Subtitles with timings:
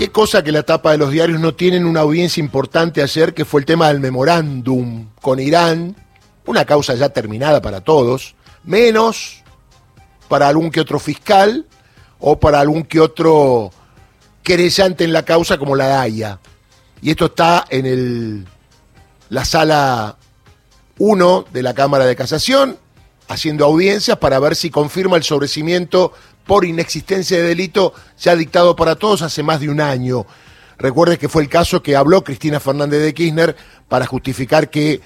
[0.00, 3.44] Qué cosa que la tapa de los diarios no tienen una audiencia importante ayer, que
[3.44, 5.94] fue el tema del memorándum con Irán,
[6.46, 8.34] una causa ya terminada para todos,
[8.64, 9.42] menos
[10.26, 11.66] para algún que otro fiscal
[12.18, 13.72] o para algún que otro
[14.42, 16.40] querellante en la causa como la DAIA.
[17.02, 18.46] Y esto está en el,
[19.28, 20.16] la sala
[20.96, 22.78] 1 de la Cámara de Casación,
[23.28, 26.14] haciendo audiencias para ver si confirma el sobrecimiento
[26.46, 30.26] por inexistencia de delito ya dictado para todos hace más de un año.
[30.78, 33.54] Recuerde que fue el caso que habló Cristina Fernández de Kirchner
[33.88, 35.00] para justificar que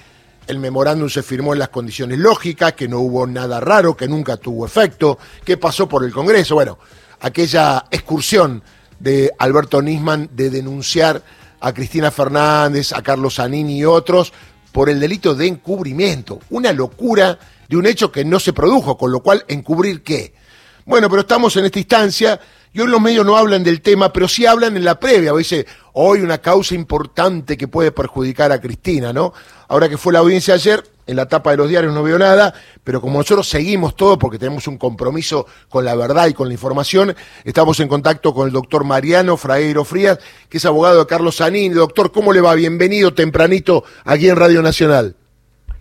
[0.47, 4.37] el memorándum se firmó en las condiciones lógicas, que no hubo nada raro, que nunca
[4.37, 6.55] tuvo efecto, que pasó por el Congreso.
[6.55, 6.77] Bueno,
[7.19, 8.63] aquella excursión
[8.99, 11.21] de Alberto Nisman de denunciar
[11.59, 14.33] a Cristina Fernández, a Carlos Zanini y otros
[14.71, 16.39] por el delito de encubrimiento.
[16.49, 20.33] Una locura de un hecho que no se produjo, con lo cual, ¿encubrir qué?
[20.87, 22.39] Bueno, pero estamos en esta instancia
[22.71, 25.33] y hoy los medios no hablan del tema, pero sí hablan en la previa.
[25.33, 29.33] Dice, hoy una causa importante que puede perjudicar a Cristina, ¿no?
[29.67, 32.53] Ahora que fue la audiencia ayer, en la tapa de los diarios no veo nada,
[32.83, 36.53] pero como nosotros seguimos todo porque tenemos un compromiso con la verdad y con la
[36.53, 41.37] información, estamos en contacto con el doctor Mariano Fragueiro Frías, que es abogado de Carlos
[41.37, 41.73] Sanín.
[41.73, 42.53] Doctor, ¿cómo le va?
[42.53, 45.15] Bienvenido tempranito aquí en Radio Nacional.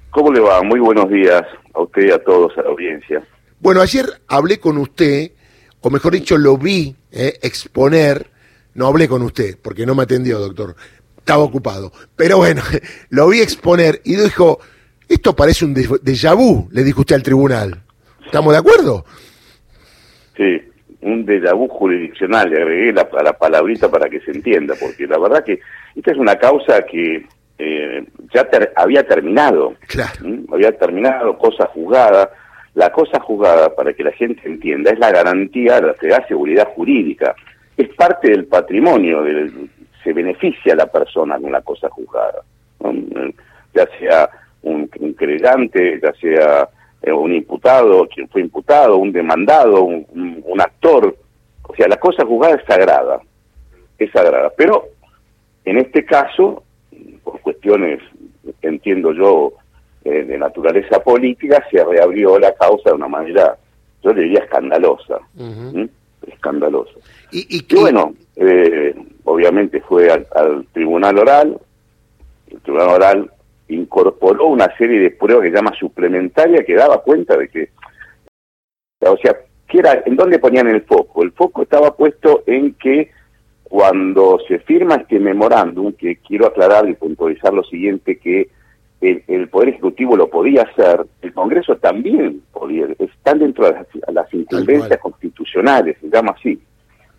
[0.09, 0.63] ¿Cómo le va?
[0.63, 1.43] Muy buenos días
[1.75, 3.23] a usted y a todos, a la audiencia.
[3.65, 5.31] Bueno, ayer hablé con usted,
[5.81, 8.27] o mejor dicho, lo vi eh, exponer,
[8.75, 10.77] no hablé con usted, porque no me atendió, doctor,
[11.17, 12.61] estaba ocupado, pero bueno,
[13.09, 14.59] lo vi exponer y dijo,
[15.09, 17.83] esto parece un déjà vu, le dijo usted al tribunal.
[18.27, 19.07] ¿Estamos de acuerdo?
[20.37, 20.61] Sí,
[21.01, 25.19] un déjà vu jurisdiccional, le agregué la, la palabrita para que se entienda, porque la
[25.19, 25.59] verdad que
[25.97, 27.27] esta es una causa que
[27.57, 28.05] eh,
[28.35, 29.75] ya había terminado.
[29.87, 30.21] Claro.
[30.53, 32.31] Había terminado, cosa juzgada.
[32.75, 37.35] La cosa juzgada, para que la gente entienda, es la garantía, la da seguridad jurídica.
[37.77, 39.23] Es parte del patrimonio,
[40.03, 42.43] se beneficia la persona con la cosa juzgada.
[43.73, 44.29] Ya sea
[44.63, 46.69] un, creyente, ya sea
[47.03, 51.17] eh, un imputado, quien fue imputado, un demandado, un, un actor.
[51.63, 53.21] O sea, la cosa juzgada es sagrada.
[53.99, 54.53] Es sagrada.
[54.57, 54.85] Pero
[55.65, 56.63] en este caso,
[57.23, 58.01] por cuestiones,
[58.63, 59.55] entiendo yo,
[60.05, 63.57] eh, de naturaleza política, se reabrió la causa de una manera,
[64.03, 65.19] yo diría, escandalosa.
[66.27, 66.93] Escandalosa.
[67.33, 68.95] Y, bueno, eh,
[69.25, 71.59] obviamente fue al, tribunal oral,
[72.49, 73.31] el tribunal oral
[73.69, 77.71] incorporó una serie de pruebas que llama suplementaria que daba cuenta de que,
[79.01, 79.35] o sea,
[79.67, 81.23] ¿qué era, ¿en dónde ponían el foco?
[81.23, 83.11] El foco estaba puesto en que
[83.65, 88.51] cuando se firma este memorándum, que quiero aclarar y puntualizar lo siguiente, que
[89.05, 94.29] el, Poder Ejecutivo lo podía hacer, el Congreso también podía, están dentro de las,
[94.89, 96.61] las constitucionales, se llama así.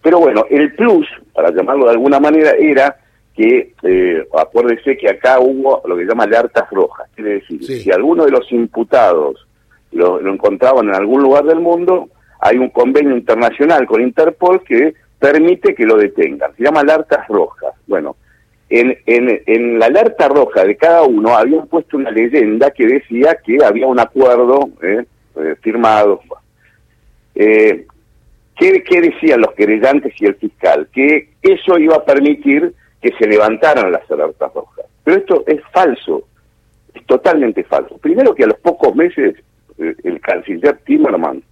[0.02, 2.98] Pero bueno, el plus, para llamarlo de alguna manera, era
[3.36, 7.92] que, eh, acuérdese que acá hubo lo que se llama alertas rojas, quiere decir, si
[7.92, 9.48] alguno de los imputados
[9.92, 12.10] lo, lo encontraban en algún lugar del mundo,
[12.40, 16.56] hay un convenio internacional con Interpol que permite que lo detengan.
[16.56, 17.74] Se llama alertas rojas.
[17.88, 18.16] Bueno,
[18.70, 23.38] en, en, en, la alerta roja de cada uno habían puesto una leyenda que decía
[23.46, 25.06] que había un acuerdo eh,
[25.36, 26.22] eh, firmado.
[27.36, 27.86] Eh,
[28.58, 30.88] ¿qué, ¿Qué decían los querellantes y el fiscal?
[30.92, 34.86] Que eso iba a permitir que se levantaran las alertas rojas.
[35.04, 36.24] Pero esto es falso,
[36.94, 37.98] es totalmente falso.
[38.00, 39.36] Primero que a los pocos meses
[39.78, 41.44] el canciller Timmermans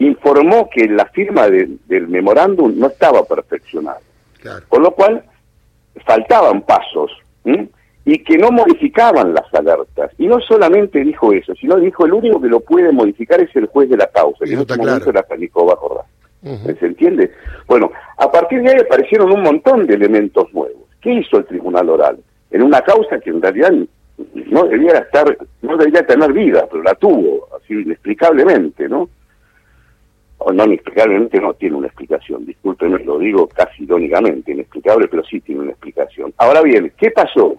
[0.00, 4.00] informó que la firma del memorándum no estaba perfeccionada.
[4.68, 5.22] Con lo cual,
[6.04, 7.10] faltaban pasos
[8.04, 10.12] y que no modificaban las alertas.
[10.18, 13.66] Y no solamente dijo eso, sino dijo el único que lo puede modificar es el
[13.66, 15.76] juez de la causa, que en este momento era Canicova
[16.42, 17.30] ¿Se entiende?
[17.66, 20.88] Bueno, a partir de ahí aparecieron un montón de elementos nuevos.
[21.00, 22.18] ¿Qué hizo el tribunal oral?
[22.50, 23.72] En una causa que en realidad
[24.46, 29.08] no debía estar, no debería tener vida, pero la tuvo, así inexplicablemente, ¿no?
[30.42, 35.40] O no inexplicablemente no tiene una explicación, discúlpenme, lo digo casi irónicamente, inexplicable, pero sí
[35.40, 36.32] tiene una explicación.
[36.38, 37.56] Ahora bien, ¿qué pasó?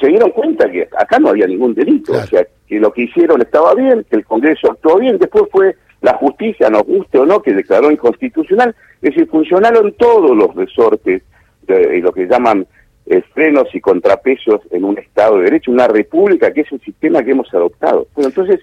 [0.00, 3.42] Se dieron cuenta que acá no había ningún delito, o sea, que lo que hicieron
[3.42, 7.42] estaba bien, que el Congreso actuó bien, después fue la justicia, nos guste o no,
[7.42, 11.22] que declaró inconstitucional, es decir, funcionaron todos los resortes
[11.66, 12.68] de, lo que llaman
[13.06, 17.24] eh, frenos y contrapesos en un Estado de Derecho, una república que es un sistema
[17.24, 18.06] que hemos adoptado.
[18.14, 18.60] Bueno, entonces,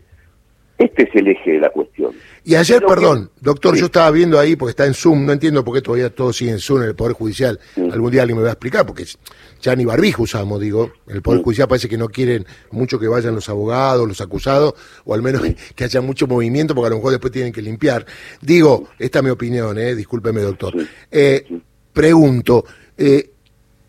[0.78, 2.12] este es el eje de la cuestión.
[2.44, 5.74] Y ayer, perdón, doctor, yo estaba viendo ahí, porque está en Zoom, no entiendo por
[5.74, 7.60] qué todavía todo sigue en Zoom en el Poder Judicial.
[7.92, 9.06] Algún día alguien me va a explicar, porque
[9.62, 10.92] ya ni barbijo usamos, digo.
[11.08, 14.76] En el Poder Judicial parece que no quieren mucho que vayan los abogados, los acusados,
[15.06, 15.42] o al menos
[15.76, 18.06] que haya mucho movimiento, porque a lo mejor después tienen que limpiar.
[18.42, 20.76] Digo, esta es mi opinión, eh, discúlpeme, doctor.
[21.10, 21.48] Eh,
[21.94, 22.66] pregunto,
[22.98, 23.32] eh,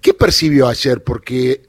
[0.00, 1.02] ¿qué percibió ayer?
[1.02, 1.60] Porque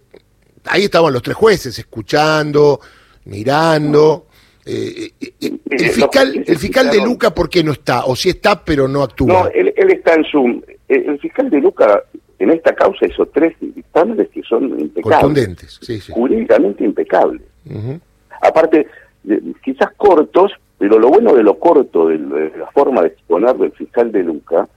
[0.66, 2.80] ahí estaban los tres jueces escuchando,
[3.26, 4.27] mirando.
[4.68, 8.06] Eh, eh, el fiscal, el fiscal de Luca, ¿por qué no está?
[8.06, 9.28] O si está, pero no actúa.
[9.28, 10.64] No, él, él está en su...
[10.90, 12.04] El, fiscal de Luca
[12.40, 15.20] en esta causa hizo tres dictámenes que son impecables.
[15.20, 16.12] Contundentes, sí, sí.
[16.14, 17.42] Jurídicamente impecables.
[17.70, 18.00] Ujú.
[18.42, 18.88] Aparte,
[19.24, 23.56] de- quizás cortos, pero lo bueno de lo corto, de, de la forma de exponer
[23.56, 24.68] del fiscal de Luca,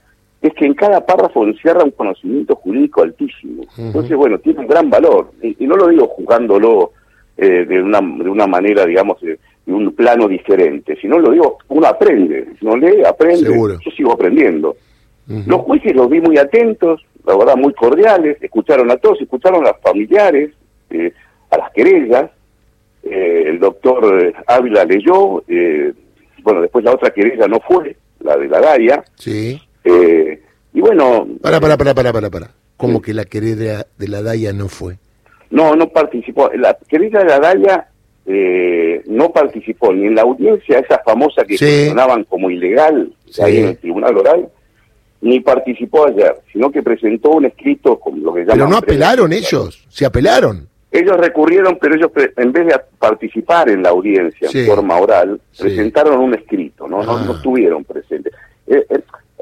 [0.41, 3.63] es que en cada párrafo encierra un conocimiento jurídico altísimo.
[3.77, 5.31] Entonces, bueno, tiene un gran valor.
[5.43, 6.93] Y, y no lo digo jugándolo
[7.41, 11.57] eh, de, una, de una manera, digamos, de, de un plano diferente, sino lo digo,
[11.69, 12.47] uno aprende.
[12.61, 13.49] No lee, aprende.
[13.49, 13.77] Seguro.
[13.83, 14.75] Yo sigo aprendiendo.
[15.47, 19.69] Los jueces los vi muy atentos, la verdad muy cordiales, escucharon a todos, escucharon a
[19.71, 20.51] los familiares,
[20.89, 21.13] eh,
[21.49, 22.29] a las querellas,
[23.03, 25.93] eh, el doctor eh, Ávila leyó, eh,
[26.43, 29.61] bueno, después la otra querella no fue, la de la Daya, Sí.
[30.73, 32.51] y bueno, Para, para, para, para, para, para.
[32.75, 34.97] ¿Cómo que la querida de la Daya no fue?
[35.51, 37.87] No, no participó, la querella de la Daya
[38.25, 41.65] eh, no participó ni en la audiencia, esa famosa que Sí.
[41.65, 43.41] cuestionaban como ilegal Sí.
[43.41, 44.47] ahí en el Tribunal Oral,
[45.21, 48.57] ni participó ayer, sino que presentó un escrito con lo que llaman...
[48.57, 50.67] Pero no apelaron ellos, se apelaron.
[50.91, 54.59] Ellos recurrieron, pero ellos pre- en vez de participar en la audiencia Sí.
[54.59, 57.23] en forma oral, presentaron un escrito, no, no, Ah.
[57.25, 58.33] no estuvieron presentes.
[58.67, 58.99] Eh, eh,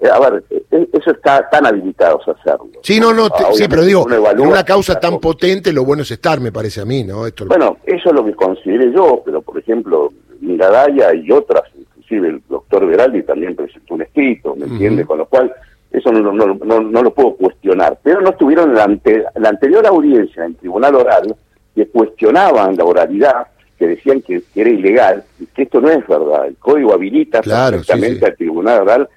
[0.07, 2.69] a ver, eh, eso está tan habilitados a hacerlo.
[2.84, 6.12] Sí, no, no, te- sí, pero digo, en una causa tan potente, lo bueno es
[6.12, 7.25] estar, me parece a mí, ¿no?
[7.28, 10.12] Esto Bueno, eso es lo que consideré yo, pero por ejemplo,
[10.42, 15.06] Miradaya y otras, inclusive el doctor Veraldi también presentó un escrito, ¿me entiende?
[15.06, 15.51] Con lo cual,
[15.92, 17.98] eso no, no, no, no lo puedo cuestionar.
[18.04, 21.36] Pero no estuvieron en la, ante- la anterior audiencia en tribunal oral,
[21.75, 23.48] que cuestionaban la oralidad,
[23.78, 26.48] que decían que, que era ilegal, y que esto no es verdad.
[26.48, 28.25] El código habilita Claro, sí, perfectamente sí.
[28.25, 29.10] al tribunal oral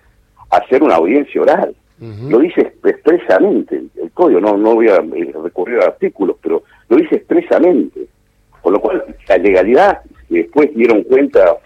[0.52, 1.74] hacer una audiencia oral.
[2.28, 6.96] Lo dice expresamente el, código, no, no voy a eh, recurrir a artículos, pero lo
[6.96, 8.08] dice expresamente.
[8.60, 11.56] Con lo cual, la legalidad, que después dieron cuenta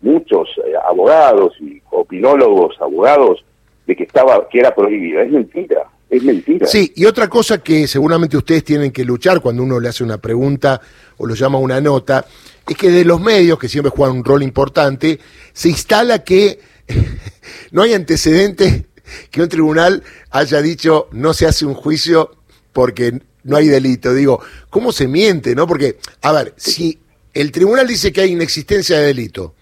[0.00, 3.44] muchos eh, abogados y opinólogos, abogados,
[3.86, 5.22] de que estaba que era prohibida.
[5.22, 6.66] Es mentira, es mentira.
[6.66, 10.18] Sí, y otra cosa que seguramente ustedes tienen que luchar cuando uno le hace una
[10.18, 10.80] pregunta
[11.18, 12.24] o lo llama una nota,
[12.68, 15.20] es que de los medios, que siempre juegan un rol importante,
[15.52, 16.58] se instala que
[17.70, 18.84] no hay antecedentes
[19.30, 22.30] que un tribunal haya dicho no se hace un juicio
[22.72, 24.12] porque no hay delito.
[24.12, 25.66] Digo, ¿cómo se miente, no?
[25.66, 26.98] Porque, a ver, si
[27.32, 29.54] el tribunal dice que hay inexistencia de delito,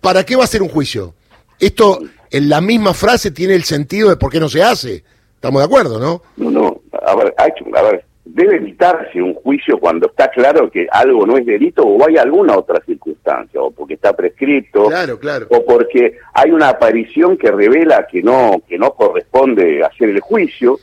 [0.00, 1.14] ¿para qué va a ser un juicio?
[1.58, 5.02] Esto en la misma frase tiene el sentido de por qué no se hace.
[5.34, 6.22] Estamos de acuerdo, ¿no?
[6.36, 11.26] No, no, a ver, a ver, debe evitarse un juicio cuando está claro que algo
[11.26, 13.07] no es delito o hay alguna otra circunstancia,
[13.54, 15.46] o porque está prescrito, Claro, claro.
[15.50, 20.78] o porque hay una aparición que revela que no que no corresponde hacer el juicio,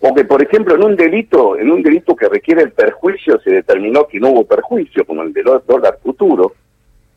[0.00, 3.50] o que por ejemplo en un delito en un delito que requiere el perjuicio se
[3.50, 6.52] determinó que no hubo perjuicio, como el del dólar futuro.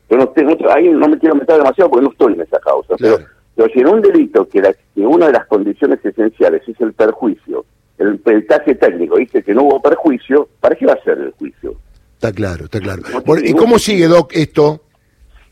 [0.10, 2.96] Yo no, tengo- ahí no me quiero meter demasiado porque no estoy en esa causa,
[2.98, 3.18] Claro.
[3.18, 6.80] pero, pero si en un delito que, la- que una de las condiciones esenciales es
[6.82, 7.66] el perjuicio,
[7.98, 11.74] el peritaje técnico dice que no hubo perjuicio, ¿para qué va a ser el juicio?
[12.24, 13.04] Está claro, está claro.
[13.26, 14.80] Bueno, ¿Y cómo sigue, Doc, esto?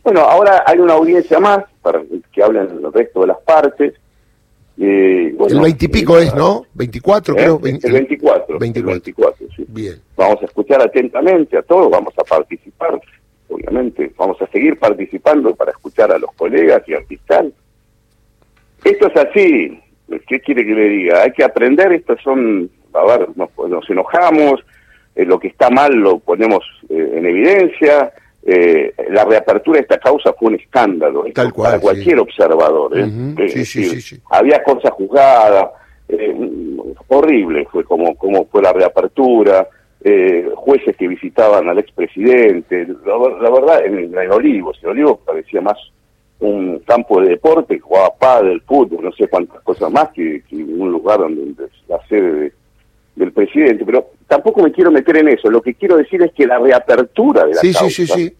[0.05, 2.01] Bueno, ahora hay una audiencia más para
[2.31, 3.93] que hablen el resto de las partes.
[4.77, 6.65] Eh, bueno, el veintipico eh, es, ¿no?
[6.73, 7.37] 24, ¿eh?
[7.37, 7.55] creo.
[7.57, 8.57] El vein- 24.
[8.57, 8.79] 24.
[8.79, 9.65] El 24, sí.
[9.67, 10.01] Bien.
[10.15, 13.01] Vamos a escuchar atentamente a todos, vamos a participar,
[13.49, 17.53] obviamente, vamos a seguir participando para escuchar a los colegas y al fiscal.
[18.85, 19.77] Esto es así,
[20.25, 21.23] ¿qué quiere que le diga?
[21.23, 24.61] Hay que aprender, estos son, a ver, nos, nos enojamos,
[25.15, 28.11] eh, lo que está mal lo ponemos eh, en evidencia,
[28.43, 32.21] eh, la reapertura de esta causa fue un escándalo esto Tal cual, para cualquier sí.
[32.21, 32.97] observador.
[32.97, 33.05] ¿eh?
[33.49, 34.19] Sí, sí, decir, sí.
[34.31, 35.69] Había cosas juzgadas,
[36.09, 36.35] eh,
[37.07, 39.67] horrible fue como, como fue la reapertura,
[40.03, 45.61] eh, jueces que visitaban al expresidente, la, la verdad, en, en Olivos, en Olivos parecía
[45.61, 45.77] más
[46.39, 50.91] un campo de deporte, jugaba pádel, fútbol, no sé cuántas cosas más que, que un
[50.91, 52.51] lugar donde, donde la sede de-
[53.15, 56.47] del presidente, pero tampoco me quiero meter en eso, lo que quiero decir es que
[56.47, 58.33] la reapertura de la Sí, causa sí, sí.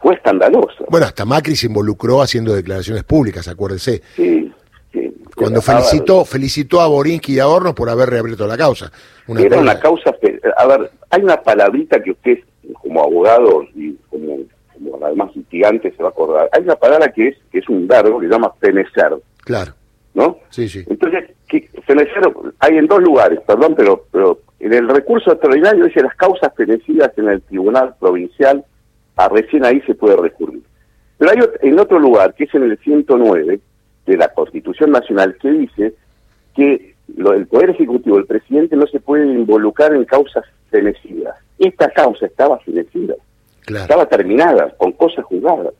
[0.00, 0.84] fue escandalosa.
[0.88, 4.00] Bueno, hasta Macri se involucró haciendo declaraciones públicas, acuérdese.
[4.16, 4.50] Sí,
[4.90, 5.14] sí.
[5.36, 8.90] Cuando A ver, felicitó, felicitó a Borinsky y a Hornos por haber reabierto la causa.
[9.28, 10.14] Una era una causa.
[10.56, 12.38] A ver, hay una palabrita que usted,
[12.80, 14.38] como abogado y como,
[14.72, 16.48] como además litigante, se va a acordar.
[16.52, 19.74] Hay una palabra que es que es un verbo que se llama fenecer, Claro,
[20.14, 20.38] ¿no?
[20.48, 20.82] sí, sí.
[20.88, 21.24] Entonces,
[21.86, 22.22] fenecer
[22.60, 27.12] hay en dos lugares, perdón, pero, pero en el recurso extraordinario dice las causas fenecidas
[27.18, 28.64] en el Tribunal Provincial,
[29.14, 30.62] a recién ahí se puede recurrir.
[31.18, 33.60] Pero hay en otro lugar, que es en el 109
[34.06, 35.94] de la Constitución Nacional, que dice
[36.56, 41.36] que el Poder Ejecutivo, el presidente no se puede involucrar en causas fenecidas.
[41.58, 43.16] Esta causa estaba fenecida,
[43.66, 45.74] estaba terminada, con cosas juzgadas.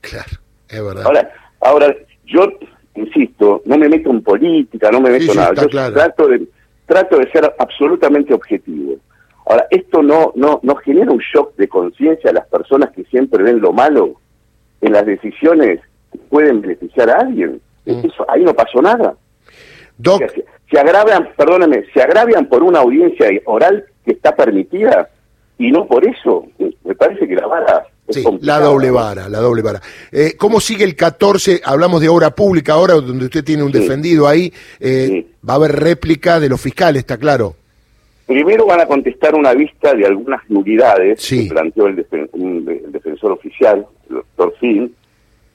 [0.00, 1.04] Claro, es verdad.
[1.04, 2.50] Ahora, ahora yo
[2.94, 5.52] insisto, no me meto en política, no me meto en nada.
[5.54, 6.48] Yo trato de
[6.90, 8.96] trato de ser absolutamente objetivo.
[9.46, 13.44] Ahora, esto no no no genera un shock de conciencia a las personas que siempre
[13.44, 14.16] ven lo malo
[14.80, 15.80] en las decisiones
[16.10, 17.60] que pueden beneficiar a alguien.
[17.86, 18.06] Mm.
[18.06, 19.14] Eso, ahí no pasó nada.
[20.68, 25.10] se, agravian, perdóname, se agravian por una audiencia oral que está permitida
[25.58, 26.46] y no por eso.
[26.58, 29.80] Me parece que la vara Sí, la doble vara, la doble vara.
[30.10, 31.60] Eh, ¿Cómo sigue el 14?
[31.64, 34.52] Hablamos de obra pública ahora, donde usted tiene un defendido ahí.
[34.78, 37.54] Eh, va a haber réplica de los fiscales, está claro.
[38.26, 44.16] Primero van a contestar una vista de algunas nulidades que planteó el, defensor oficial, el
[44.16, 44.94] doctor Finn,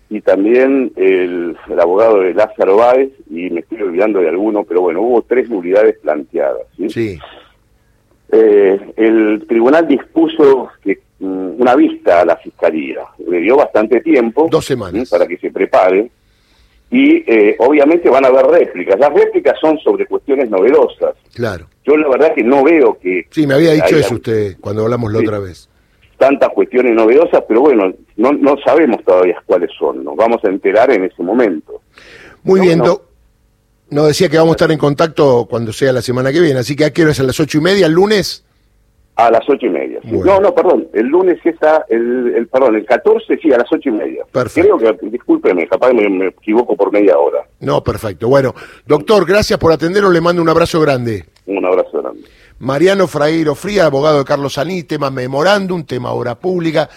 [0.09, 5.01] y también el, abogado de Lázaro Báez, y me estoy olvidando de alguno, pero bueno,
[5.01, 6.63] hubo tres nulidades planteadas.
[6.89, 7.17] Sí.
[8.31, 13.01] Eh, el tribunal dispuso que una vista a la fiscalía.
[13.27, 14.47] Le dio bastante tiempo.
[14.49, 15.09] Dos semanas.
[15.09, 16.09] Para que se prepare.
[16.91, 18.99] Y eh, obviamente van a haber réplicas.
[18.99, 21.15] Las réplicas son sobre cuestiones novedosas.
[21.33, 21.67] Claro.
[21.83, 23.27] Yo la verdad que no veo que...
[23.31, 25.69] Sí, me había dicho eso usted cuando hablamos la otra vez.
[26.17, 30.03] Tantas cuestiones novedosas, pero bueno, no, no sabemos todavía cuáles son.
[30.03, 31.81] Nos vamos a enterar en ese momento.
[32.43, 32.81] Muy bien,
[33.89, 36.75] no decía que vamos a estar en contacto cuando sea la semana que viene, así
[36.75, 37.19] que ¿a qué hora es?
[37.19, 38.44] ¿A las ocho y media, el lunes?
[39.15, 39.99] A las ocho y media.
[40.03, 41.55] No, no, perdón, el lunes es
[41.89, 44.25] el, el, perdón, el 14, sí, a las ocho y media.
[44.29, 44.77] Perfecto.
[44.77, 47.45] Creo que, discúlpeme, capaz me, me equivoco por media hora.
[47.61, 48.27] No, perfecto.
[48.27, 48.53] Bueno,
[48.85, 51.25] doctor, gracias por atenderlo, le mando un abrazo grande.
[51.45, 52.21] Un abrazo grande.
[52.59, 56.89] Mariano Frairo Fría, abogado de Carlos Saní, tema memorándum, tema obra pública.